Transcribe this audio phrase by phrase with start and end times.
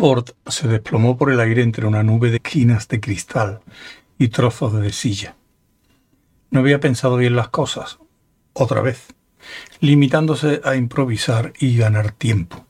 [0.00, 3.60] Ford se desplomó por el aire entre una nube de quinas de cristal
[4.18, 5.36] y trozos de silla.
[6.50, 7.98] No había pensado bien las cosas,
[8.54, 9.08] otra vez,
[9.80, 12.64] limitándose a improvisar y ganar tiempo.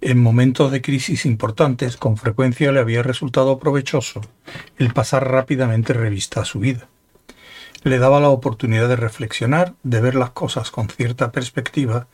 [0.00, 4.20] En momentos de crisis importantes, con frecuencia le había resultado provechoso
[4.78, 6.88] el pasar rápidamente revista a su vida.
[7.84, 12.08] Le daba la oportunidad de reflexionar, de ver las cosas con cierta perspectiva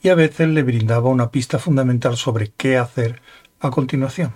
[0.00, 3.20] y a veces le brindaba una pista fundamental sobre qué hacer
[3.60, 4.34] a continuación.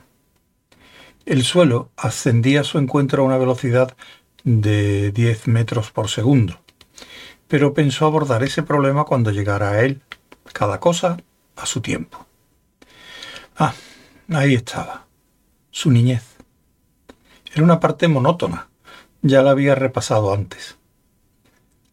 [1.27, 3.97] El suelo ascendía a su encuentro a una velocidad
[4.45, 6.61] de 10 metros por segundo,
[7.49, 10.01] pero pensó abordar ese problema cuando llegara a él,
[10.53, 11.19] cada cosa
[11.57, 12.27] a su tiempo.
[13.57, 13.75] Ah,
[14.31, 15.07] ahí estaba.
[15.71, 16.25] Su niñez.
[17.53, 18.69] Era una parte monótona.
[19.21, 20.79] Ya la había repasado antes.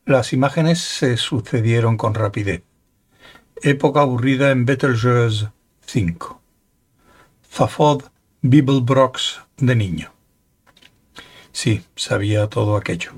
[0.06, 2.64] Las imágenes se sucedieron con rapidez.
[3.62, 5.50] Época aburrida en Betelgeuse
[5.88, 6.42] 5.
[7.56, 8.04] Zafod
[8.42, 10.12] Bibelbrox de niño.
[11.54, 13.14] Sí, sabía todo aquello.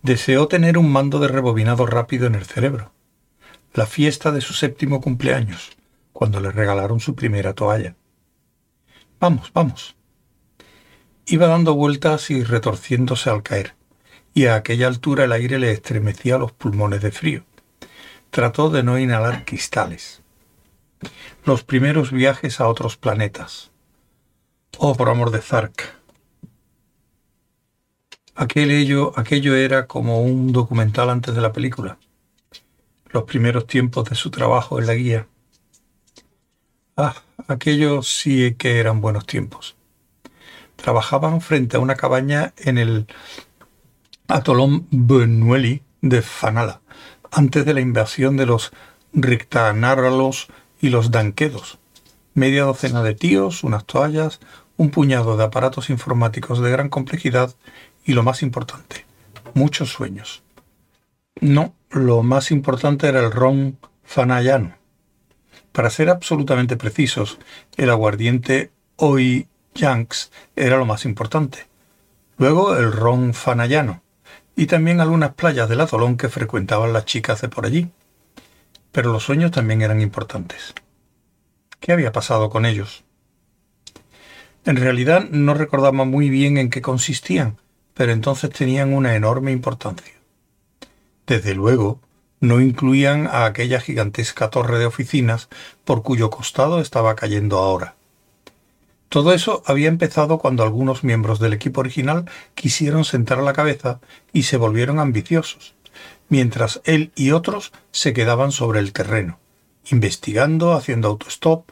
[0.00, 2.94] Deseó tener un mando de rebobinado rápido en el cerebro.
[3.74, 5.72] La fiesta de su séptimo cumpleaños
[6.14, 7.96] cuando le regalaron su primera toalla.
[9.20, 9.94] Vamos, vamos.
[11.26, 13.74] Iba dando vueltas y retorciéndose al caer,
[14.32, 17.44] y a aquella altura el aire le estremecía los pulmones de frío.
[18.30, 20.22] Trató de no inhalar cristales.
[21.44, 23.70] Los primeros viajes a otros planetas.
[24.78, 25.94] Oh, por amor de Zark.
[28.34, 31.98] Aquello, aquello era como un documental antes de la película.
[33.10, 35.26] Los primeros tiempos de su trabajo en la guía
[37.02, 37.14] Ah,
[37.48, 39.74] aquellos sí que eran buenos tiempos.
[40.76, 43.06] Trabajaban frente a una cabaña en el
[44.28, 46.82] atolón Benueli de Fanala,
[47.30, 48.72] antes de la invasión de los
[49.14, 50.48] Rictanaralos
[50.80, 51.78] y los Danquedos.
[52.34, 54.40] Media docena de tíos, unas toallas,
[54.76, 57.54] un puñado de aparatos informáticos de gran complejidad
[58.04, 59.04] y lo más importante,
[59.54, 60.42] muchos sueños.
[61.40, 64.74] No, lo más importante era el ron fanayano,
[65.72, 67.38] para ser absolutamente precisos,
[67.76, 71.66] el aguardiente Oi Yanks era lo más importante.
[72.38, 74.02] Luego el ron fanayano
[74.56, 77.88] y también algunas playas del atolón que frecuentaban las chicas de por allí.
[78.92, 80.74] Pero los sueños también eran importantes.
[81.80, 83.04] ¿Qué había pasado con ellos?
[84.64, 87.56] En realidad no recordaba muy bien en qué consistían,
[87.94, 90.14] pero entonces tenían una enorme importancia.
[91.26, 92.00] Desde luego,
[92.40, 95.48] no incluían a aquella gigantesca torre de oficinas
[95.84, 97.94] por cuyo costado estaba cayendo ahora.
[99.08, 104.00] Todo eso había empezado cuando algunos miembros del equipo original quisieron sentar la cabeza
[104.32, 105.74] y se volvieron ambiciosos,
[106.28, 109.38] mientras él y otros se quedaban sobre el terreno,
[109.90, 111.70] investigando, haciendo autostop,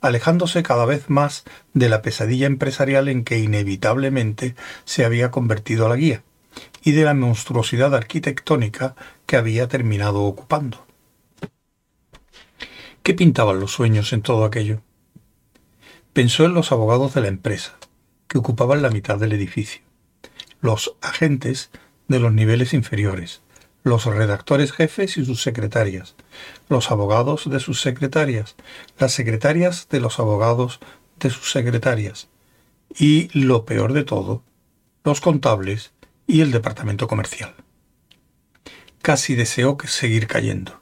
[0.00, 1.44] alejándose cada vez más
[1.74, 6.22] de la pesadilla empresarial en que inevitablemente se había convertido la guía,
[6.82, 8.94] y de la monstruosidad arquitectónica
[9.26, 10.86] que había terminado ocupando.
[13.02, 14.82] ¿Qué pintaban los sueños en todo aquello?
[16.12, 17.78] Pensó en los abogados de la empresa,
[18.26, 19.82] que ocupaban la mitad del edificio,
[20.60, 21.70] los agentes
[22.08, 23.42] de los niveles inferiores,
[23.88, 26.14] los redactores jefes y sus secretarias,
[26.68, 28.56] los abogados de sus secretarias,
[28.98, 30.80] las secretarias de los abogados
[31.18, 32.28] de sus secretarias,
[32.96, 34.42] y, lo peor de todo,
[35.04, 35.92] los contables
[36.26, 37.54] y el departamento comercial.
[39.02, 40.80] Casi deseó seguir cayendo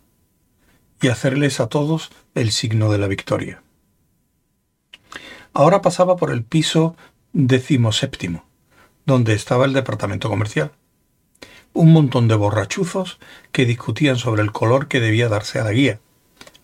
[1.00, 3.62] y hacerles a todos el signo de la victoria.
[5.53, 6.97] Ahora pasaba por el piso
[7.33, 8.45] decimoséptimo,
[9.05, 10.72] donde estaba el departamento comercial.
[11.79, 13.19] Un montón de borrachuzos
[13.53, 16.01] que discutían sobre el color que debía darse a la guía,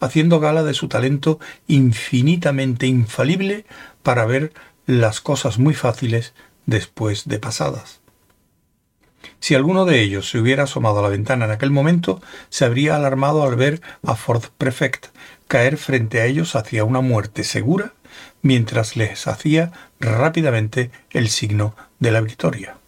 [0.01, 3.67] haciendo gala de su talento infinitamente infalible
[4.03, 4.55] para ver
[4.87, 6.33] las cosas muy fáciles
[6.65, 8.01] después de pasadas.
[9.39, 12.97] Si alguno de ellos se hubiera asomado a la ventana en aquel momento, se habría
[12.97, 15.09] alarmado al ver a Ford Prefect
[15.47, 17.93] caer frente a ellos hacia una muerte segura
[18.41, 22.79] mientras les hacía rápidamente el signo de la victoria.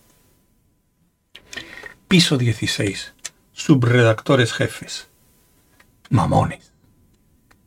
[2.08, 3.14] Piso 16.
[3.52, 5.08] Subredactores jefes.
[6.10, 6.70] Mamones.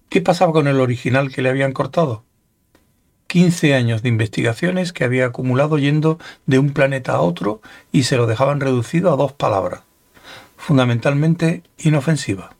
[0.10, 2.24] ¿Qué pasaba con el original que le habían cortado?
[3.25, 7.62] 15 años de investigaciones que había acumulado yendo de un planeta a otro
[7.92, 9.81] y se lo dejaban reducido a dos palabras,
[10.56, 12.56] fundamentalmente inofensiva.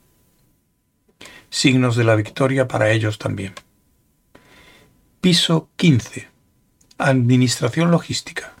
[1.48, 3.54] Signos de la victoria para ellos también.
[5.20, 6.28] Piso 15.
[6.98, 8.52] Administración logística.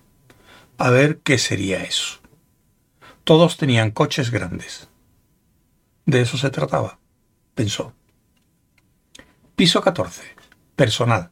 [0.78, 2.20] A ver qué sería eso.
[3.28, 4.88] Todos tenían coches grandes.
[6.06, 6.98] De eso se trataba,
[7.54, 7.92] pensó.
[9.54, 10.22] Piso 14.
[10.74, 11.30] Personal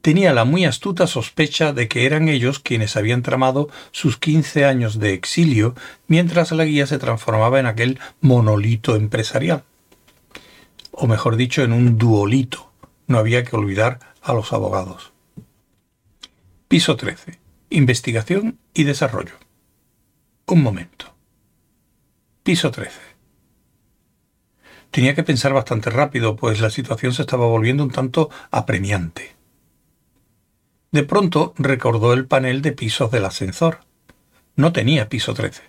[0.00, 4.98] tenía la muy astuta sospecha de que eran ellos quienes habían tramado sus quince años
[4.98, 5.74] de exilio
[6.06, 9.64] mientras la guía se transformaba en aquel monolito empresarial.
[10.90, 12.72] O mejor dicho, en un duolito.
[13.06, 15.12] No había que olvidar a los abogados.
[16.68, 17.38] Piso 13.
[17.68, 19.34] Investigación y desarrollo.
[20.50, 21.14] Un momento.
[22.42, 22.98] Piso 13.
[24.90, 29.36] Tenía que pensar bastante rápido, pues la situación se estaba volviendo un tanto apremiante.
[30.90, 33.80] De pronto recordó el panel de pisos del ascensor.
[34.56, 35.64] No tenía piso 13.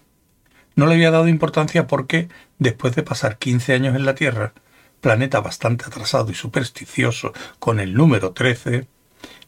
[0.75, 4.53] No le había dado importancia porque, después de pasar 15 años en la Tierra,
[5.01, 8.87] planeta bastante atrasado y supersticioso con el número 13,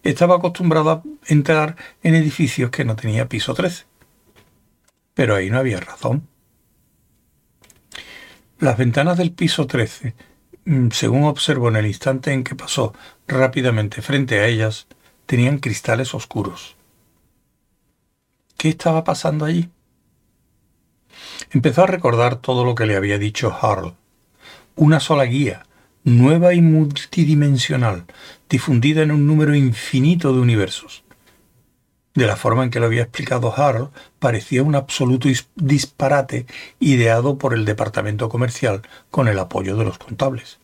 [0.04, 3.91] estaba acostumbrado a entrar en edificios que no tenía piso 13.
[5.14, 6.28] Pero ahí no había razón.
[8.60, 10.14] Las ventanas del piso 13,
[10.66, 12.94] mm, según observó en el instante en que pasó
[13.28, 14.88] rápidamente frente a ellas,
[15.26, 16.76] tenían cristales oscuros.
[18.58, 19.70] ¿Qué estaba pasando allí?
[21.50, 23.96] Empezó a recordar todo lo que le había dicho Harl.
[24.76, 25.66] Una sola guía,
[26.04, 28.06] nueva y multidimensional,
[28.50, 31.04] difundida en un número infinito de universos.
[32.14, 36.46] De la forma en que lo había explicado Harl, parecía un absoluto disparate
[36.80, 40.60] ideado por el departamento comercial con el apoyo de los contables.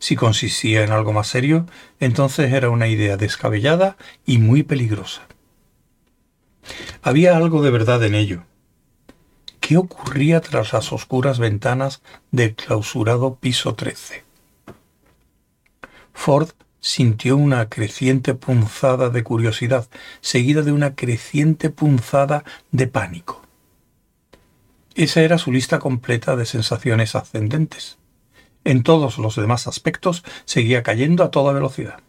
[0.00, 1.66] Si consistía en algo más serio,
[2.00, 3.96] entonces era una idea descabellada
[4.26, 5.28] y muy peligrosa.
[7.02, 8.44] Había algo de verdad en ello.
[9.60, 12.02] ¿Qué ocurría tras las oscuras ventanas
[12.32, 14.24] del clausurado piso 13?
[16.12, 19.88] Ford sintió una creciente punzada de curiosidad,
[20.20, 23.42] seguida de una creciente punzada de pánico.
[24.94, 27.98] Esa era su lista completa de sensaciones ascendentes.
[28.64, 32.00] En todos los demás aspectos seguía cayendo a toda velocidad.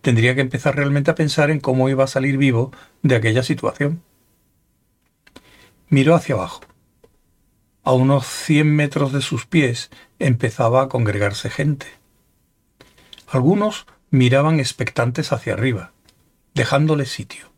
[0.00, 2.72] Tendría que empezar realmente a pensar en cómo iba a salir vivo
[3.02, 4.02] de aquella situación.
[5.88, 6.60] Miró hacia abajo.
[7.82, 11.97] A unos cien metros de sus pies empezaba a congregarse gente.
[13.30, 15.92] Algunos miraban expectantes hacia arriba,
[16.54, 17.52] dejándole sitio.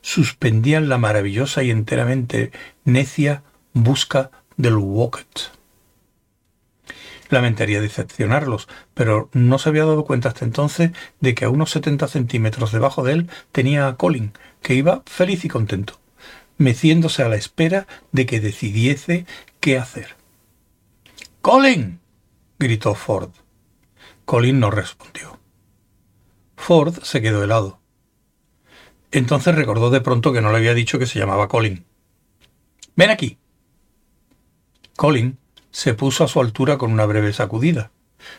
[0.00, 2.50] Suspendían la maravillosa y enteramente
[2.84, 3.42] necia
[3.74, 5.52] busca del Wocket.
[7.28, 12.08] Lamentaría decepcionarlos, pero no se había dado cuenta hasta entonces de que a unos 70
[12.08, 14.32] centímetros debajo de él tenía a Colin,
[14.62, 16.00] que iba feliz y contento,
[16.56, 19.26] meciéndose a la espera de que decidiese
[19.60, 20.16] qué hacer.
[21.42, 22.00] Colin.
[22.58, 23.30] gritó Ford.
[24.24, 25.38] Colin no respondió.
[26.56, 27.80] Ford se quedó helado.
[29.10, 31.84] Entonces recordó de pronto que no le había dicho que se llamaba Colin.
[32.96, 33.38] Ven aquí.
[34.96, 35.38] Colin
[35.70, 37.90] se puso a su altura con una breve sacudida.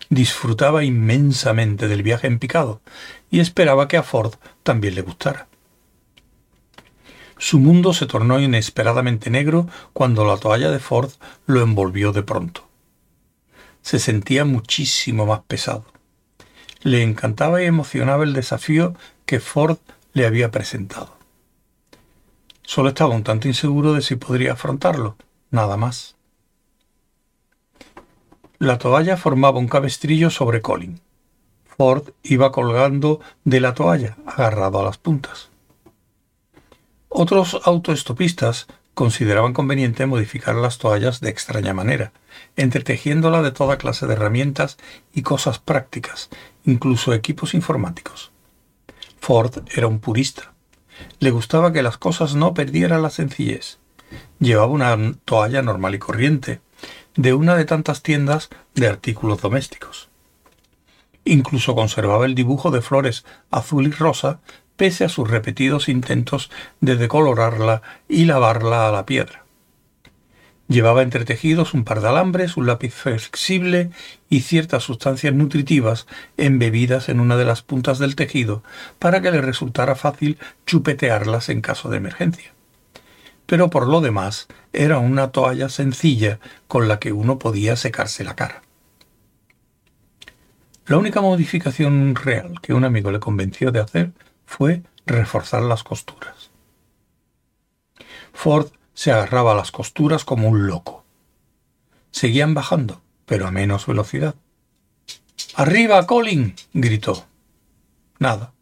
[0.09, 2.81] Disfrutaba inmensamente del viaje en picado
[3.29, 5.47] y esperaba que a Ford también le gustara.
[7.37, 11.11] Su mundo se tornó inesperadamente negro cuando la toalla de Ford
[11.45, 12.69] lo envolvió de pronto.
[13.83, 15.85] Se sentía muchísimo más pesado.
[16.81, 18.95] Le encantaba y emocionaba el desafío
[19.25, 19.77] que Ford
[20.13, 21.15] le había presentado.
[22.63, 25.17] Solo estaba un tanto inseguro de si podría afrontarlo,
[25.51, 26.15] nada más.
[28.57, 31.01] La toalla formaba un cabestrillo sobre Colin.
[31.77, 35.49] Ford iba colgando de la toalla, agarrado a las puntas.
[37.09, 42.11] Otros autoestopistas consideraban conveniente modificar las toallas de extraña manera,
[42.55, 44.77] entretejiéndola de toda clase de herramientas
[45.13, 46.29] y cosas prácticas,
[46.65, 48.31] incluso equipos informáticos.
[49.19, 50.53] Ford era un purista.
[51.19, 53.79] Le gustaba que las cosas no perdieran la sencillez.
[54.39, 56.61] Llevaba una toalla normal y corriente,
[57.15, 60.09] de una de tantas tiendas de artículos domésticos.
[61.25, 64.41] Incluso conservaba el dibujo de flores azul y rosa
[64.75, 66.49] pese a sus repetidos intentos
[66.81, 69.43] de decolorarla y lavarla a la piedra.
[70.67, 73.91] Llevaba entretejidos un par de alambres, un lápiz flexible
[74.29, 78.63] y ciertas sustancias nutritivas embebidas en una de las puntas del tejido
[78.97, 82.53] para que le resultara fácil chupetearlas en caso de emergencia
[83.45, 88.35] pero por lo demás era una toalla sencilla con la que uno podía secarse la
[88.35, 88.63] cara.
[90.85, 94.11] La única modificación real que un amigo le convenció de hacer
[94.55, 96.51] fue reforzar las costuras.
[98.33, 101.03] Ford se agarraba a las costuras como un loco.
[102.11, 104.35] Seguían bajando, pero a menos velocidad.
[105.55, 106.53] ¡Arriba, Colin!
[106.71, 107.25] gritó.
[108.19, 108.53] Nada.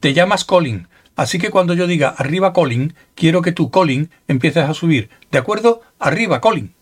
[0.00, 4.64] Te llamas Colin, Así que cuando yo diga arriba Colin, quiero que tú, Colin, empieces
[4.64, 5.10] a subir.
[5.30, 5.82] ¿De acuerdo?
[5.98, 6.74] Arriba Colin.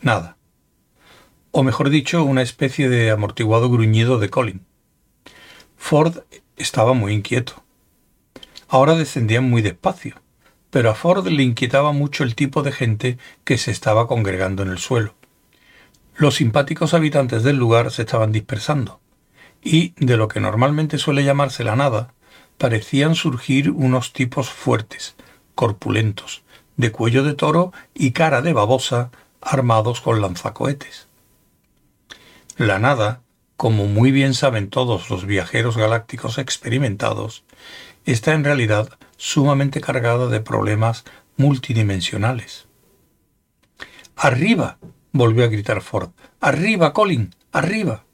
[0.00, 0.36] Nada.
[1.50, 4.64] o mejor dicho, una especie de amortiguado gruñido de Colin.
[5.84, 6.18] Ford
[6.56, 7.64] estaba muy inquieto.
[8.68, 10.14] Ahora descendían muy despacio,
[10.70, 14.70] pero a Ford le inquietaba mucho el tipo de gente que se estaba congregando en
[14.70, 15.14] el suelo.
[16.16, 19.00] Los simpáticos habitantes del lugar se estaban dispersando,
[19.60, 22.14] y de lo que normalmente suele llamarse la nada,
[22.56, 25.16] parecían surgir unos tipos fuertes,
[25.56, 26.42] corpulentos,
[26.76, 29.10] de cuello de toro y cara de babosa,
[29.40, 31.08] armados con lanzacohetes.
[32.56, 33.21] La nada,
[33.62, 37.44] como muy bien saben todos los viajeros galácticos experimentados,
[38.04, 41.04] está en realidad sumamente cargada de problemas
[41.36, 42.66] multidimensionales.
[44.16, 44.78] ¡Arriba!
[45.12, 46.10] volvió a gritar Ford.
[46.40, 47.36] ¡Arriba, Colin!
[47.52, 48.04] ¡Arriba!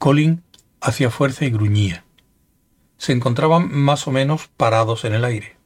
[0.00, 0.42] Colin
[0.80, 2.02] hacía fuerza y gruñía.
[2.96, 5.56] Se encontraban más o menos parados en el aire.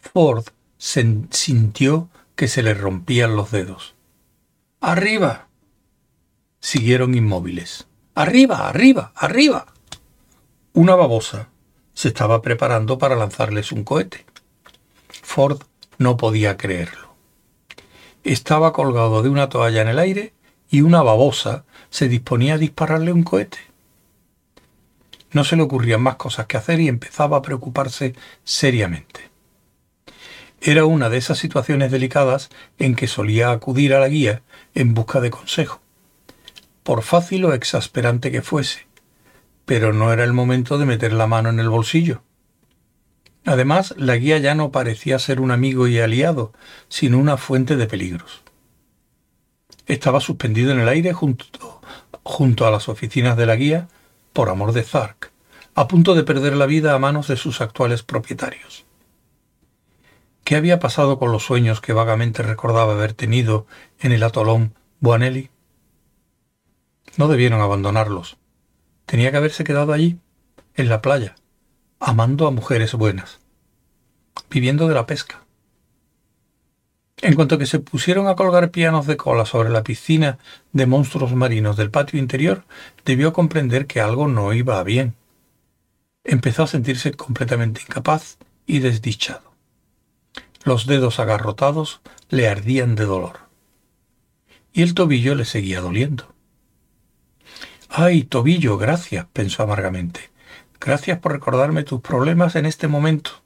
[0.00, 0.46] Ford
[0.78, 3.94] sintió que se le rompían los dedos.
[4.80, 5.46] ¡Arriba!
[6.62, 7.88] Siguieron inmóviles.
[8.14, 8.68] ¡Arriba!
[8.68, 9.12] ¡Arriba!
[9.16, 9.66] ¡Arriba!
[10.72, 11.48] Una babosa
[11.92, 14.24] se estaba preparando para lanzarles un cohete.
[15.22, 15.62] Ford
[15.98, 17.16] no podía creerlo.
[18.22, 20.34] Estaba colgado de una toalla en el aire
[20.70, 23.58] y una babosa se disponía a dispararle un cohete.
[25.32, 28.14] No se le ocurrían más cosas que hacer y empezaba a preocuparse
[28.44, 29.30] seriamente.
[30.60, 34.42] Era una de esas situaciones delicadas en que solía acudir a la guía
[34.76, 35.81] en busca de consejo,
[36.82, 38.86] por fácil o exasperante que fuese,
[39.64, 42.22] pero no era el momento de meter la mano en el bolsillo.
[43.44, 46.52] Además, la guía ya no parecía ser un amigo y aliado,
[46.88, 48.42] sino una fuente de peligros.
[49.86, 53.88] Estaba suspendido en el aire junto, a las oficinas de la guía
[54.32, 55.32] por amor de Zark,
[55.74, 58.84] a punto de perder la vida a manos de sus actuales propietarios.
[60.44, 63.66] ¿Qué había pasado con los sueños que vagamente recordaba haber tenido
[64.00, 65.51] en el atolón Buanelli?
[67.16, 68.38] No debieron abandonarlos.
[69.06, 70.18] Tenía que haberse quedado allí,
[70.74, 71.34] en la playa,
[72.00, 73.40] amando a mujeres buenas,
[74.50, 75.44] viviendo de la pesca.
[77.18, 80.38] En cuanto que se pusieron a colgar pianos de cola sobre la piscina
[80.72, 82.64] de monstruos marinos del patio interior,
[83.04, 85.14] debió comprender que algo no iba bien.
[86.24, 89.52] Empezó a sentirse completamente incapaz y desdichado.
[90.64, 93.40] Los dedos agarrotados le ardían de dolor.
[94.72, 96.31] Y el tobillo le seguía doliendo.
[97.94, 100.30] Ay, tobillo, gracias, pensó amargamente.
[100.80, 103.42] Gracias por recordarme tus problemas en este momento.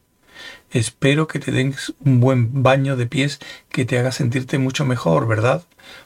[0.71, 5.27] Espero que te des un buen baño de pies que te haga sentirte mucho mejor,
[5.27, 5.65] ¿verdad?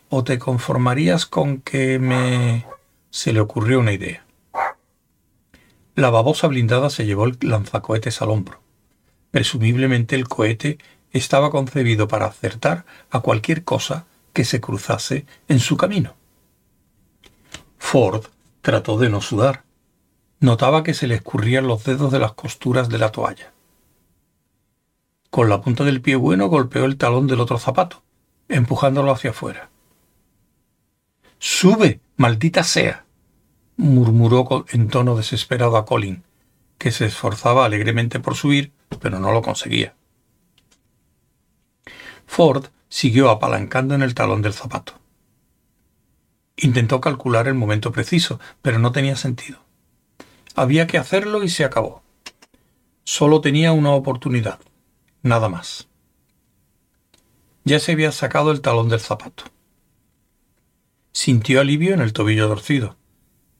[0.08, 2.64] ¿O te conformarías con que me...
[3.10, 4.24] se le ocurrió una idea.
[5.94, 8.62] La babosa blindada se llevó el lanzacohetes al hombro.
[9.32, 10.78] Presumiblemente el cohete
[11.12, 16.14] estaba concebido para acertar a cualquier cosa que se cruzase en su camino.
[17.80, 18.26] Ford
[18.60, 19.64] trató de no sudar.
[20.38, 23.52] Notaba que se le escurrían los dedos de las costuras de la toalla.
[25.30, 28.02] Con la punta del pie bueno golpeó el talón del otro zapato,
[28.48, 29.70] empujándolo hacia afuera.
[31.40, 33.06] Sube, maldita sea,
[33.76, 36.22] murmuró en tono desesperado a Colin,
[36.78, 39.94] que se esforzaba alegremente por subir, pero no lo conseguía.
[42.26, 44.99] Ford siguió apalancando en el talón del zapato.
[46.62, 49.60] Intentó calcular el momento preciso, pero no tenía sentido.
[50.54, 52.02] Había que hacerlo y se acabó.
[53.02, 54.60] Solo tenía una oportunidad,
[55.22, 55.88] nada más.
[57.64, 59.44] Ya se había sacado el talón del zapato.
[61.12, 62.96] Sintió alivio en el tobillo torcido.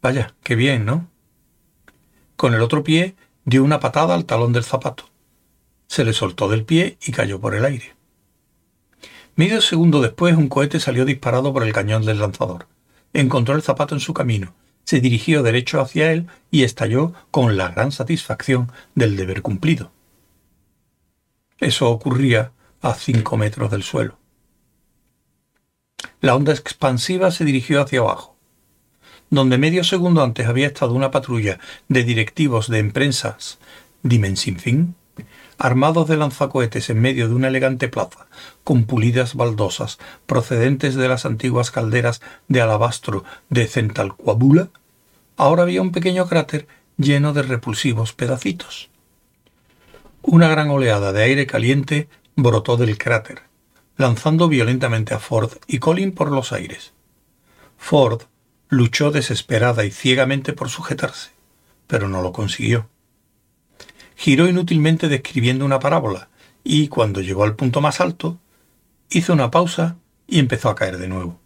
[0.02, 1.08] Vaya, qué bien, ¿no?
[2.36, 3.16] Con el otro pie
[3.46, 5.04] dio una patada al talón del zapato.
[5.86, 7.94] Se le soltó del pie y cayó por el aire.
[9.36, 12.66] Medio segundo después un cohete salió disparado por el cañón del lanzador.
[13.12, 17.68] Encontró el zapato en su camino, se dirigió derecho hacia él y estalló con la
[17.68, 19.92] gran satisfacción del deber cumplido.
[21.58, 24.18] Eso ocurría a cinco metros del suelo.
[26.20, 28.36] La onda expansiva se dirigió hacia abajo.
[29.28, 33.58] Donde medio segundo antes había estado una patrulla de directivos de empresas
[34.02, 34.96] Dimensin
[35.60, 38.26] armados de lanzacohetes en medio de una elegante plaza,
[38.64, 44.70] con pulidas baldosas procedentes de las antiguas calderas de alabastro de Centalcoabula,
[45.36, 48.88] ahora había un pequeño cráter lleno de repulsivos pedacitos.
[50.22, 53.42] Una gran oleada de aire caliente brotó del cráter,
[53.98, 56.94] lanzando violentamente a Ford y Colin por los aires.
[57.76, 58.22] Ford
[58.70, 61.32] luchó desesperada y ciegamente por sujetarse,
[61.86, 62.88] pero no lo consiguió
[64.20, 66.28] giró inútilmente describiendo una parábola
[66.62, 68.38] y, cuando llegó al punto más alto,
[69.08, 69.96] hizo una pausa
[70.26, 71.40] y empezó a caer de nuevo.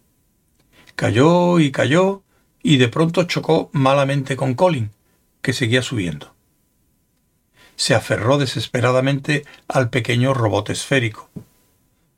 [0.97, 2.21] Cayó y cayó
[2.61, 4.91] y de pronto chocó malamente con Colin,
[5.41, 6.35] que seguía subiendo.
[7.77, 11.29] Se aferró desesperadamente al pequeño robot esférico.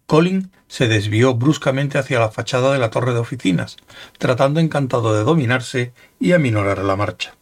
[0.07, 3.77] Colin se desvió bruscamente hacia la fachada de la torre de oficinas,
[4.17, 7.35] tratando encantado de dominarse y aminorar la marcha.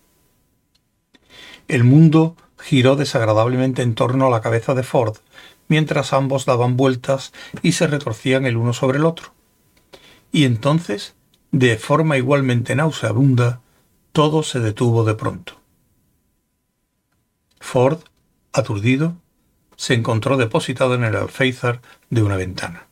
[1.69, 5.17] El mundo giró desagradablemente en torno a la cabeza de Ford,
[5.67, 7.31] mientras ambos daban vueltas
[7.61, 9.35] y se retorcían el uno sobre el otro.
[10.31, 11.13] Y entonces,
[11.51, 13.61] de forma igualmente nauseabunda,
[14.13, 15.61] todo se detuvo de pronto.
[17.59, 17.99] Ford,
[18.51, 19.15] aturdido,
[19.75, 22.87] se encontró depositado en el alféizar de una ventana.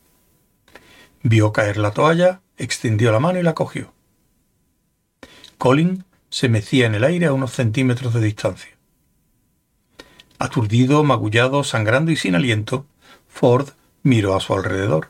[1.24, 3.92] Vio caer la toalla, extendió la mano y la cogió.
[5.58, 8.74] Colin se mecía en el aire a unos centímetros de distancia.
[10.43, 12.85] Aturdido, magullado, sangrando y sin aliento,
[13.29, 13.69] Ford
[14.01, 15.09] miró a su alrededor.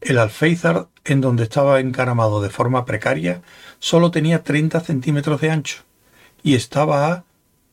[0.00, 3.42] El alféizar en donde estaba encaramado de forma precaria
[3.80, 5.82] solo tenía 30 centímetros de ancho
[6.42, 7.24] y estaba a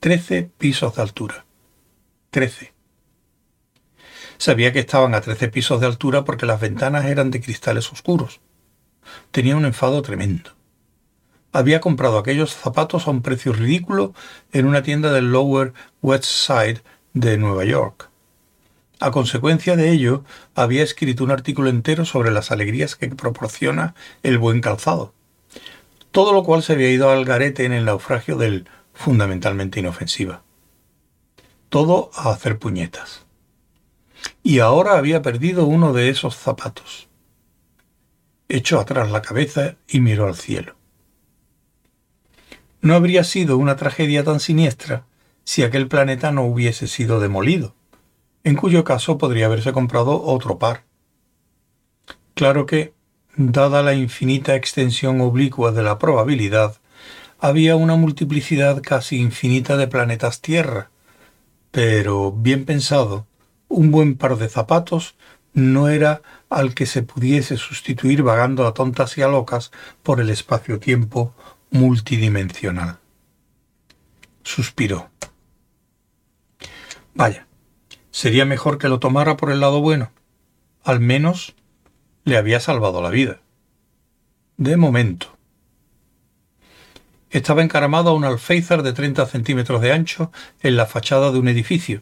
[0.01, 1.45] 13 pisos de altura.
[2.31, 2.73] 13.
[4.37, 8.41] Sabía que estaban a 13 pisos de altura porque las ventanas eran de cristales oscuros.
[9.31, 10.51] Tenía un enfado tremendo.
[11.51, 14.13] Había comprado aquellos zapatos a un precio ridículo
[14.53, 16.81] en una tienda del Lower West Side
[17.13, 18.09] de Nueva York.
[18.99, 20.23] A consecuencia de ello,
[20.55, 25.13] había escrito un artículo entero sobre las alegrías que proporciona el buen calzado.
[26.11, 30.43] Todo lo cual se había ido al garete en el naufragio del fundamentalmente inofensiva.
[31.69, 33.25] Todo a hacer puñetas
[34.43, 37.07] y ahora había perdido uno de esos zapatos.
[38.49, 40.75] Echó atrás la cabeza y miró al cielo.
[42.81, 45.05] No habría sido una tragedia tan siniestra
[45.43, 47.75] si aquel planeta no hubiese sido demolido,
[48.43, 50.83] en cuyo caso podría haberse comprado otro par.
[52.33, 52.93] Claro que,
[53.35, 56.77] dada la infinita extensión oblicua de la probabilidad,
[57.39, 60.89] había una multiplicidad casi infinita de planetas Tierra,
[61.69, 63.27] pero, bien pensado,
[63.67, 65.15] un buen par de zapatos
[65.53, 70.29] no era al que se pudiese sustituir vagando a tontas y a locas por el
[70.31, 71.33] espacio-tiempo
[71.71, 72.99] multidimensional.
[74.43, 75.09] Suspiró.
[77.15, 77.47] Vaya,
[78.11, 80.11] sería mejor que lo tomara por el lado bueno.
[80.83, 81.55] Al menos
[82.25, 83.39] le había salvado la vida.
[84.57, 85.37] De momento.
[87.29, 90.31] Estaba encaramado a un alféizar de 30 centímetros de ancho
[90.61, 92.01] en la fachada de un edificio,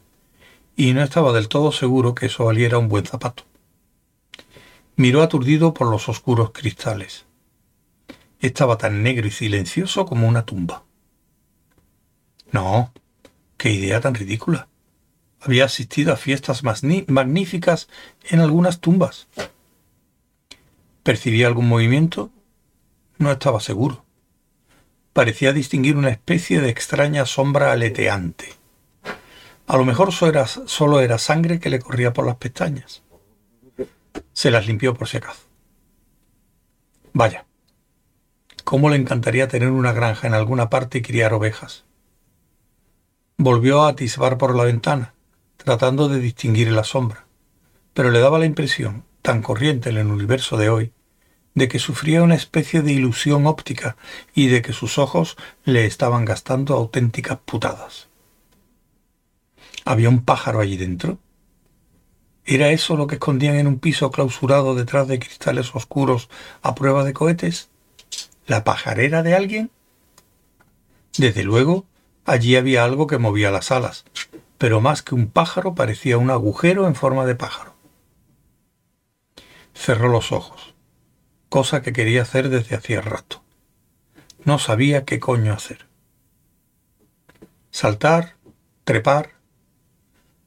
[0.75, 3.43] y no estaba del todo seguro que eso valiera un buen zapato.
[4.95, 7.28] Miró aturdido por los oscuros cristales.
[8.39, 10.83] Estaba tan negro y silencioso como una tumba.
[12.51, 12.93] No,
[13.57, 14.67] qué idea tan ridícula.
[15.41, 17.87] Había asistido a fiestas magníficas
[18.29, 19.27] en algunas tumbas.
[21.03, 22.29] ¿Percibía algún movimiento?
[23.17, 24.05] No estaba seguro.
[25.13, 28.53] Parecía distinguir una especie de extraña sombra aleteante.
[29.67, 33.03] A lo mejor solo era, sangre que le corría por las pestañas.
[34.33, 35.41] Se las limpió por si acaso.
[37.13, 37.45] Vaya,
[38.69, 41.85] cómo le encantaría tener una granja en alguna parte y criar ovejas.
[43.35, 45.15] Volvió a atisbar por la ventana,
[45.57, 47.25] tratando de distinguir la sombra,
[47.95, 50.93] pero le daba la impresión, tan corriente en el universo de hoy,
[51.55, 53.97] de que sufría una especie de ilusión óptica
[54.35, 58.07] y de que sus ojos le estaban gastando auténticas putadas.
[59.83, 61.17] ¿Había un pájaro allí dentro?
[62.45, 66.29] ¿Era eso lo que escondían en un piso clausurado detrás de cristales oscuros
[66.61, 67.68] a prueba de cohetes?
[68.49, 69.69] ¿La pajarera de alguien?
[71.19, 71.85] Desde luego,
[72.25, 74.05] allí había algo que movía las alas,
[74.57, 77.75] pero más que un pájaro parecía un agujero en forma de pájaro.
[79.75, 80.73] Cerró los ojos,
[81.49, 83.43] cosa que quería hacer desde hacía rato.
[84.43, 85.87] No sabía qué coño hacer.
[87.69, 88.35] Saltar,
[88.83, 89.33] trepar,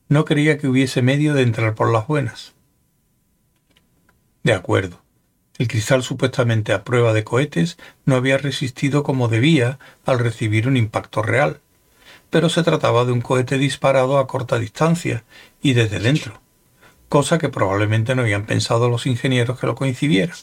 [0.08, 2.52] no creía que hubiese medio de entrar por las buenas.
[4.42, 5.01] De acuerdo.
[5.58, 10.76] El cristal supuestamente a prueba de cohetes no había resistido como debía al recibir un
[10.76, 11.60] impacto real,
[12.30, 15.24] pero se trataba de un cohete disparado a corta distancia
[15.60, 16.40] y desde dentro,
[17.08, 20.36] cosa que probablemente no habían pensado los ingenieros que lo coincidieran.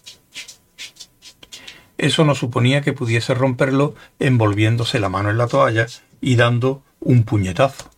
[1.97, 5.87] Eso no suponía que pudiese romperlo envolviéndose la mano en la toalla
[6.21, 7.89] y dando un puñetazo.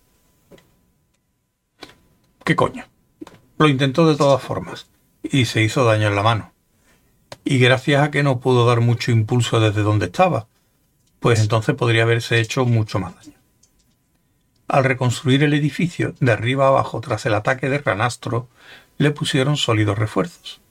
[2.43, 2.86] ¿Qué coño?
[3.60, 4.88] Lo intentó de todas formas
[5.21, 6.51] y se hizo daño en la mano.
[7.43, 10.47] Y gracias a que no pudo dar mucho impulso desde donde estaba,
[11.19, 13.38] pues entonces podría haberse hecho mucho más daño.
[14.67, 18.47] Al reconstruir el edificio de arriba abajo tras el ataque de Ranastro,
[18.97, 20.62] le pusieron sólidos refuerzos.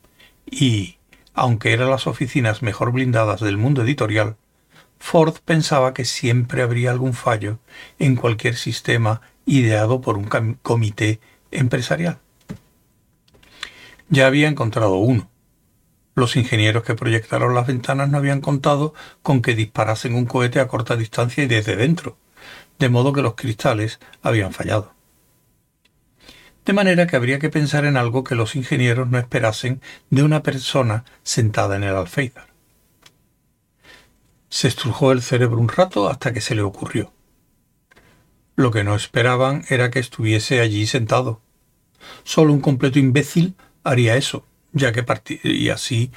[0.47, 0.97] Y,
[1.35, 4.37] aunque eran las oficinas mejor blindadas del mundo editorial,
[4.99, 7.59] Ford pensaba que siempre habría algún fallo
[7.99, 12.19] en cualquier sistema ideado por un comité empresarial.
[14.09, 15.30] Ya había encontrado uno.
[16.15, 20.69] Los ingenieros que proyectaron las ventanas no habían contado con que disparasen un cohete a
[20.69, 22.19] corta distancia y desde dentro,
[22.79, 24.95] de modo que los cristales habían fallado.
[26.65, 30.43] De manera que habría que pensar en algo que los ingenieros no esperasen de una
[30.43, 32.49] persona sentada en el alféizar.
[34.49, 37.13] Se estrujó el cerebro un rato hasta que se le ocurrió.
[38.57, 41.41] Lo que no esperaban era que estuviese allí sentado.
[42.25, 45.05] Solo un completo imbécil haría eso, ya que
[45.45, 46.11] y así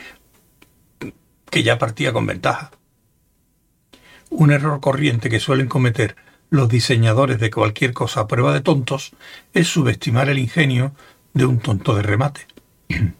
[1.49, 2.71] que ya partía con ventaja.
[4.29, 6.15] Un error corriente que suelen cometer
[6.49, 9.13] los diseñadores de cualquier cosa a prueba de tontos
[9.53, 10.93] es subestimar el ingenio
[11.33, 12.47] de un tonto de remate.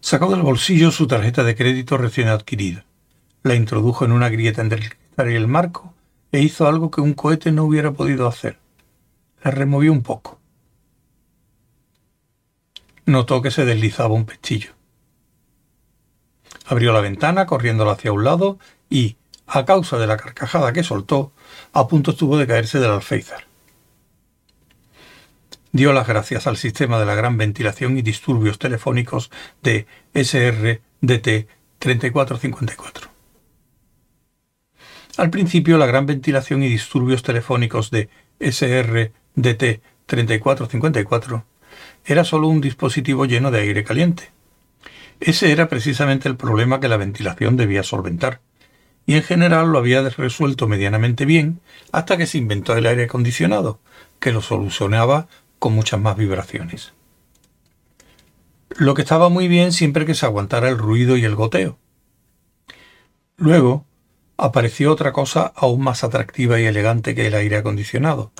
[0.00, 2.84] Sacó del bolsillo su tarjeta de crédito recién adquirida,
[3.42, 5.94] la introdujo en una grieta entre el cristal y el marco
[6.30, 8.58] e hizo algo que un cohete no hubiera podido hacer.
[9.42, 10.38] La removió un poco.
[13.06, 14.72] Notó que se deslizaba un pestillo.
[16.66, 18.58] Abrió la ventana corriéndola hacia un lado
[18.90, 19.16] y,
[19.46, 21.32] a causa de la carcajada que soltó,
[21.72, 23.46] a punto estuvo de caerse del alféizar.
[25.70, 29.30] Dio las gracias al sistema de la gran ventilación y disturbios telefónicos
[29.62, 33.08] de SRDT 3454.
[35.18, 38.08] Al principio, la gran ventilación y disturbios telefónicos de
[38.40, 41.44] SRDT 3454
[42.06, 44.30] era solo un dispositivo lleno de aire caliente.
[45.20, 48.40] Ese era precisamente el problema que la ventilación debía solventar
[49.06, 51.60] y en general lo había resuelto medianamente bien
[51.92, 53.78] hasta que se inventó el aire acondicionado,
[54.18, 56.92] que lo solucionaba con muchas más vibraciones.
[58.70, 61.78] Lo que estaba muy bien siempre que se aguantara el ruido y el goteo.
[63.36, 63.86] Luego
[64.36, 68.32] apareció otra cosa aún más atractiva y elegante que el aire acondicionado,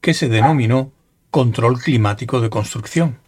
[0.00, 0.92] que se denominó
[1.32, 3.18] control climático de construcción.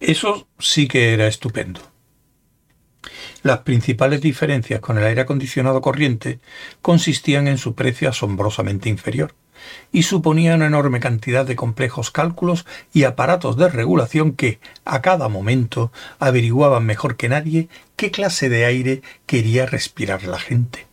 [0.00, 1.80] Eso sí que era estupendo.
[3.42, 6.40] Las principales diferencias con el aire acondicionado corriente
[6.80, 9.34] consistían en su precio asombrosamente inferior
[9.92, 15.28] y suponía una enorme cantidad de complejos cálculos y aparatos de regulación que, a cada
[15.28, 20.91] momento, averiguaban mejor que nadie qué clase de aire quería respirar la gente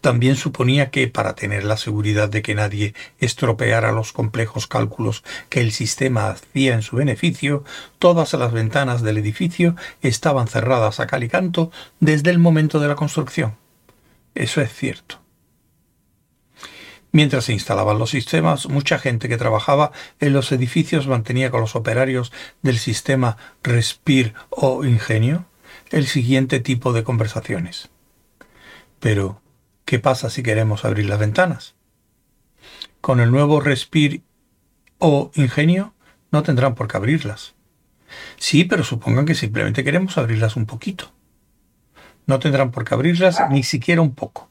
[0.00, 5.60] también suponía que, para tener la seguridad de que nadie estropeara los complejos cálculos que
[5.60, 7.64] el sistema hacía en su beneficio,
[7.98, 12.88] todas las ventanas del edificio estaban cerradas a cal y canto desde el momento de
[12.88, 13.56] la construcción.
[14.34, 15.20] Eso es cierto.
[17.10, 21.74] Mientras se instalaban los sistemas, mucha gente que trabajaba en los edificios mantenía con los
[21.74, 22.32] operarios
[22.62, 25.46] del sistema Respir o Ingenio
[25.90, 27.88] el siguiente tipo de conversaciones.
[29.00, 29.40] Pero,
[29.88, 31.74] ¿Qué pasa si queremos abrir las ventanas?
[33.00, 34.20] Con el nuevo Respir
[34.98, 35.94] o Ingenio
[36.30, 37.54] no tendrán por qué abrirlas.
[38.36, 41.10] Sí, pero supongan que simplemente queremos abrirlas un poquito.
[42.26, 44.50] No tendrán por qué abrirlas ni siquiera un poco.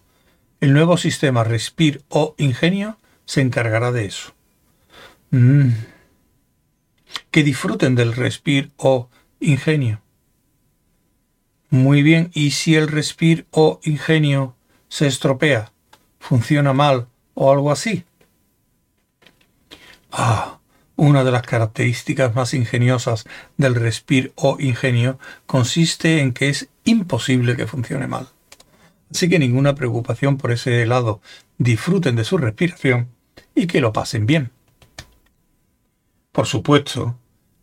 [0.60, 4.34] El nuevo sistema Respir o Ingenio se encargará de eso.
[5.30, 5.70] Mm.
[7.30, 10.02] Que disfruten del Respir o Ingenio.
[11.70, 14.57] Muy bien, ¿y si el Respir o Ingenio
[14.90, 15.72] se estropea,
[16.20, 18.06] funciona mal o algo así.
[20.12, 20.60] Ah,
[20.96, 23.26] una de las características más ingeniosas
[23.58, 28.30] del respir o ingenio consiste en que es imposible que funcione mal.
[29.12, 31.22] Así que ninguna preocupación por ese lado.
[31.58, 33.10] Disfruten de su respiración
[33.56, 34.52] y que lo pasen bien.
[36.32, 37.18] Por supuesto,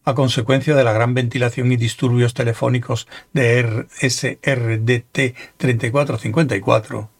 [0.04, 7.10] a consecuencia de la gran ventilación y disturbios telefónicos de SRDT 3454,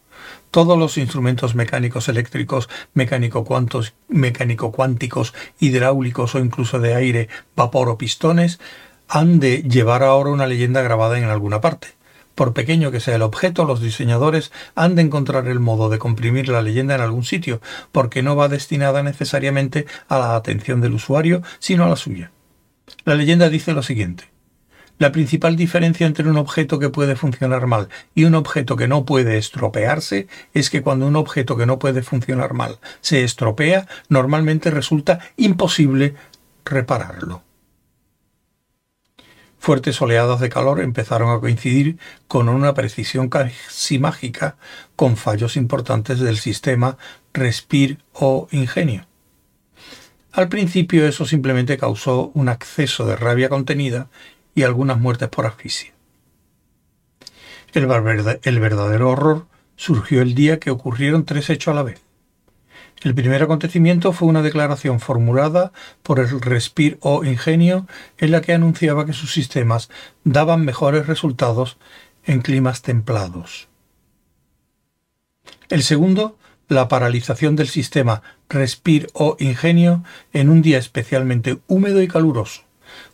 [0.55, 8.61] todos los instrumentos mecánicos eléctricos, mecánico-cuánticos, hidráulicos o incluso de aire, vapor o pistones,
[9.09, 11.88] han de llevar ahora una leyenda grabada en alguna parte.
[12.37, 16.49] Por pequeño que sea el objeto, los diseñadores han de encontrar el modo de comprimir
[16.49, 21.43] la leyenda en algún sitio, porque no va destinada necesariamente a la atención del usuario,
[21.59, 22.31] sino a la suya.
[23.05, 24.34] La leyenda dice lo siguiente.
[24.98, 29.04] La principal diferencia entre un objeto que puede funcionar mal y un objeto que no
[29.04, 34.70] puede estropearse es que cuando un objeto que no puede funcionar mal se estropea, normalmente
[34.70, 36.14] resulta imposible
[36.64, 37.42] repararlo.
[39.59, 44.57] Fuertes oleadas de calor empezaron a coincidir con una precisión casi mágica
[44.94, 46.98] con fallos importantes del sistema
[47.33, 49.07] Respir o Ingenio.
[50.33, 54.09] Al principio eso simplemente causó un acceso de rabia contenida
[54.55, 55.93] y algunas muertes por asfixia.
[57.73, 57.87] El,
[58.61, 62.01] verdadero horror surgió el día que ocurrieron tres hechos a la vez.
[63.03, 67.87] El primer acontecimiento fue una declaración formulada por el Respir o Ingenio
[68.19, 69.90] en la que anunciaba que sus sistemas
[70.23, 71.77] daban mejores resultados
[72.25, 73.69] en climas templados.
[75.69, 76.38] El segundo,
[76.69, 82.62] la paralización del sistema Respir o Ingenio en un día especialmente húmedo y caluroso,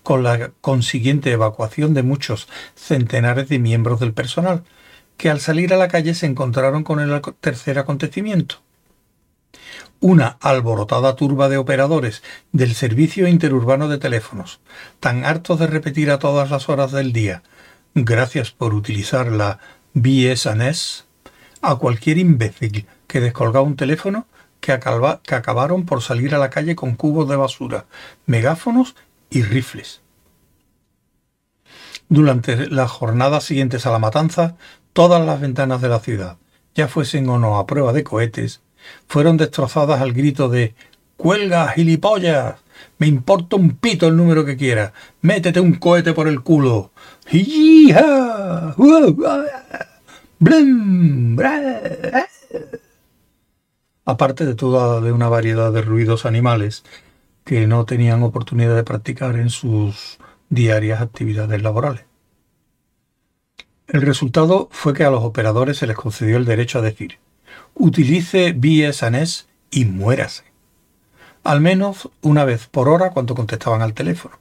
[0.02, 4.64] con la consiguiente evacuación de muchos centenares de miembros del personal,
[5.16, 8.56] que al salir a la calle se encontraron con el tercer acontecimiento.
[10.00, 14.60] Una alborotada turba de operadores del Servicio Interurbano de Teléfonos,
[14.98, 17.42] tan hartos de repetir a todas las horas del día,
[17.94, 19.58] gracias por utilizar la
[19.92, 21.04] BSNS,
[21.60, 24.26] a cualquier imbécil que descolgaba un teléfono
[24.60, 24.78] que,
[25.22, 27.86] que acabaron por salir a la calle con cubos de basura,
[28.26, 28.94] megáfonos
[29.30, 30.00] y rifles.
[32.08, 34.56] Durante las jornadas siguientes a la matanza,
[34.92, 36.36] todas las ventanas de la ciudad,
[36.74, 38.60] ya fuesen o no a prueba de cohetes,
[39.06, 40.74] fueron destrozadas al grito de
[41.16, 42.56] ¡Cuelga, gilipollas!
[42.98, 44.92] Me importa un pito el número que quieras.
[45.20, 46.92] Métete un cohete por el culo.
[54.06, 56.84] Aparte de toda de una variedad de ruidos animales
[57.50, 62.04] que no tenían oportunidad de practicar en sus diarias actividades laborales.
[63.88, 67.18] El resultado fue que a los operadores se les concedió el derecho a decir
[67.74, 70.44] utilice BSNS y muérase.
[71.42, 74.38] Al menos una vez por hora cuando contestaban al teléfono.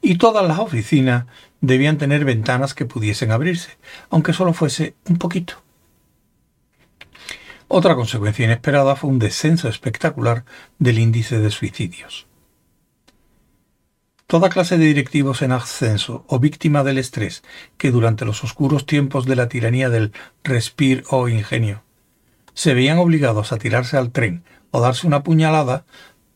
[0.00, 1.26] Y todas las oficinas
[1.60, 3.76] debían tener ventanas que pudiesen abrirse,
[4.08, 5.65] aunque solo fuese un poquito.
[7.68, 10.44] Otra consecuencia inesperada fue un descenso espectacular
[10.78, 12.28] del índice de suicidios.
[14.28, 17.42] Toda clase de directivos en ascenso o víctima del estrés
[17.76, 20.12] que durante los oscuros tiempos de la tiranía del
[20.44, 21.82] respir o ingenio
[22.54, 25.84] se veían obligados a tirarse al tren o darse una puñalada,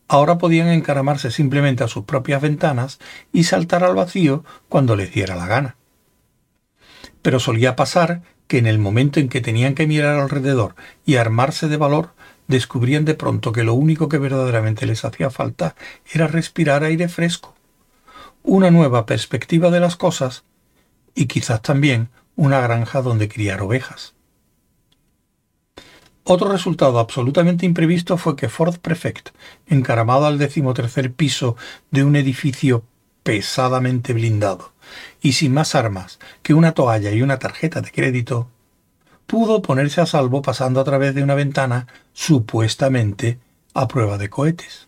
[0.07, 2.99] ahora podían encaramarse simplemente a sus propias ventanas
[3.31, 5.75] y saltar al vacío cuando les diera la gana.
[7.21, 11.69] Pero solía pasar que en el momento en que tenían que mirar alrededor y armarse
[11.69, 12.09] de valor,
[12.49, 15.73] descubrían de pronto que lo único que verdaderamente les hacía falta
[16.11, 17.55] era respirar aire fresco,
[18.43, 20.43] una nueva perspectiva de las cosas
[21.15, 24.15] y quizás también una granja donde criar ovejas.
[26.25, 29.29] Otro resultado absolutamente imprevisto fue que Ford Prefect,
[29.67, 31.55] encaramado al decimotercer piso
[31.89, 32.83] de un edificio
[33.23, 34.73] pesadamente blindado,
[35.21, 38.47] y sin más armas que una toalla y una tarjeta de crédito,
[39.27, 43.39] pudo ponerse a salvo pasando a través de una ventana supuestamente
[43.73, 44.87] a prueba de cohetes.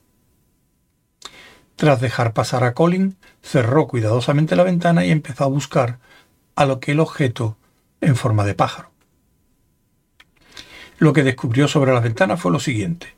[1.76, 6.00] Tras dejar pasar a Colin, cerró cuidadosamente la ventana y empezó a buscar
[6.56, 7.58] a lo que el objeto
[8.02, 8.92] en forma de pájaro.
[10.98, 13.16] Lo que descubrió sobre las ventanas fue lo siguiente.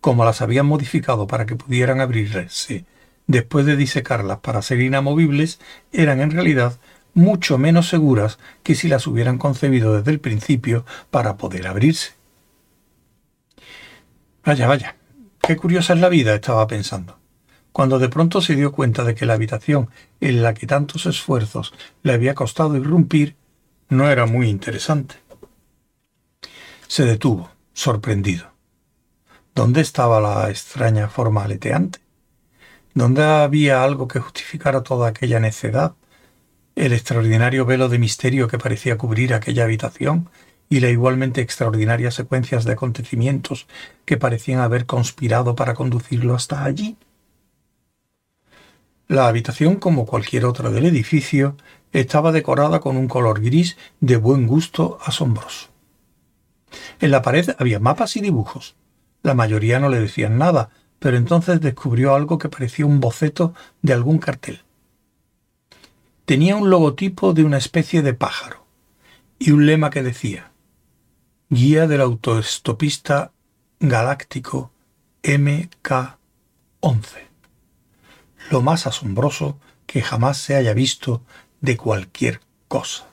[0.00, 2.84] Como las habían modificado para que pudieran abrirse
[3.26, 5.60] después de disecarlas para ser inamovibles,
[5.92, 6.78] eran en realidad
[7.14, 12.12] mucho menos seguras que si las hubieran concebido desde el principio para poder abrirse.
[14.44, 14.96] Vaya, vaya,
[15.40, 17.18] qué curiosa es la vida, estaba pensando,
[17.72, 19.88] cuando de pronto se dio cuenta de que la habitación
[20.20, 23.36] en la que tantos esfuerzos le había costado irrumpir
[23.88, 25.16] no era muy interesante.
[26.88, 28.52] Se detuvo, sorprendido.
[29.54, 32.03] ¿Dónde estaba la extraña forma aleteante?
[32.94, 35.96] ¿Dónde había algo que justificara toda aquella necedad?
[36.76, 40.30] El extraordinario velo de misterio que parecía cubrir aquella habitación
[40.68, 43.66] y la igualmente extraordinaria secuencias de acontecimientos
[44.04, 46.96] que parecían haber conspirado para conducirlo hasta allí.
[49.08, 51.56] La habitación, como cualquier otra del edificio,
[51.92, 55.68] estaba decorada con un color gris de buen gusto asombroso.
[57.00, 58.76] En la pared había mapas y dibujos.
[59.22, 60.70] La mayoría no le decían nada,
[61.04, 64.62] pero entonces descubrió algo que parecía un boceto de algún cartel.
[66.24, 68.64] Tenía un logotipo de una especie de pájaro
[69.38, 70.50] y un lema que decía
[71.50, 73.32] Guía del autoestopista
[73.80, 74.70] galáctico
[75.22, 76.16] MK-11.
[78.50, 81.20] Lo más asombroso que jamás se haya visto
[81.60, 83.04] de cualquier cosa.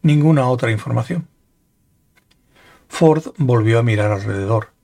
[0.00, 1.26] Ninguna otra información.
[2.86, 4.75] Ford volvió a mirar alrededor.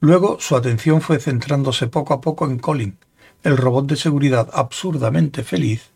[0.00, 2.98] Luego su atención fue centrándose poco a poco en Colin,
[3.42, 5.90] el robot de seguridad absurdamente feliz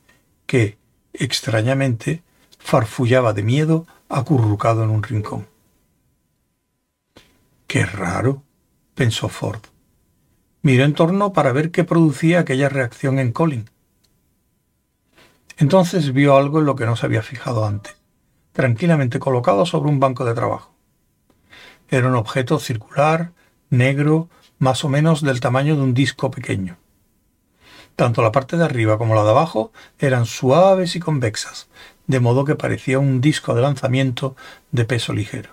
[0.46, 0.78] que,
[1.12, 2.22] extrañamente,
[2.58, 5.46] farfullaba de miedo acurrucado en un rincón.
[7.66, 8.42] Qué raro,
[8.94, 9.60] pensó Ford.
[10.62, 13.70] Miró en torno para ver qué producía aquella reacción en Colin.
[15.56, 17.96] Entonces vio algo en lo que no se había fijado antes,
[18.52, 20.74] tranquilamente colocado sobre un banco de trabajo.
[21.88, 23.32] Era un objeto circular,
[23.70, 24.28] negro,
[24.58, 26.76] más o menos del tamaño de un disco pequeño.
[27.96, 31.68] Tanto la parte de arriba como la de abajo eran suaves y convexas,
[32.06, 34.36] de modo que parecía un disco de lanzamiento
[34.72, 35.50] de peso ligero.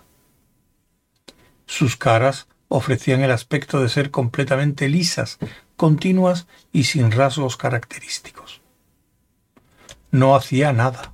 [1.65, 5.37] Sus caras ofrecían el aspecto de ser completamente lisas,
[5.75, 8.61] continuas y sin rasgos característicos.
[10.11, 11.13] No hacía nada.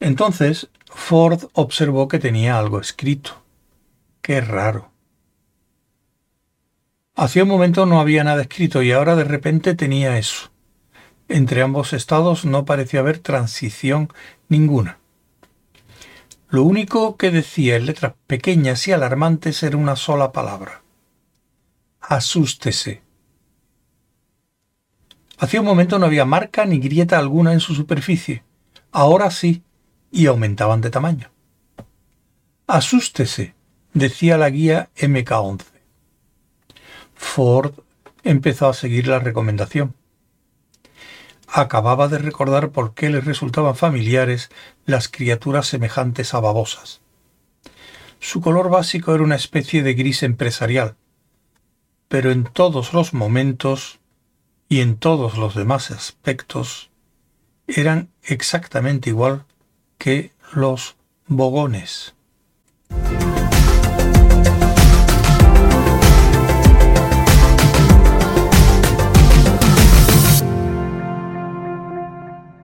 [0.00, 3.42] Entonces Ford observó que tenía algo escrito.
[4.22, 4.90] Qué raro.
[7.18, 10.52] Hacía un momento no había nada escrito y ahora de repente tenía eso.
[11.26, 14.12] Entre ambos estados no parecía haber transición
[14.48, 15.00] ninguna.
[16.48, 20.82] Lo único que decía en letras pequeñas y alarmantes era una sola palabra.
[22.00, 23.02] Asústese.
[25.38, 28.44] Hacía un momento no había marca ni grieta alguna en su superficie.
[28.92, 29.64] Ahora sí,
[30.12, 31.32] y aumentaban de tamaño.
[32.68, 33.56] Asústese,
[33.92, 35.77] decía la guía MK11.
[37.18, 37.72] Ford
[38.22, 39.94] empezó a seguir la recomendación.
[41.48, 44.50] Acababa de recordar por qué le resultaban familiares
[44.86, 47.00] las criaturas semejantes a babosas.
[48.20, 50.96] Su color básico era una especie de gris empresarial,
[52.08, 53.98] pero en todos los momentos
[54.68, 56.90] y en todos los demás aspectos
[57.66, 59.44] eran exactamente igual
[59.98, 62.14] que los bogones.